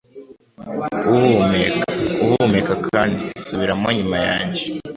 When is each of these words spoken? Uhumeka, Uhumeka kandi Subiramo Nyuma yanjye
Uhumeka, 1.11 1.85
Uhumeka 2.23 2.73
kandi 2.87 3.23
Subiramo 3.43 3.87
Nyuma 3.97 4.17
yanjye 4.27 4.61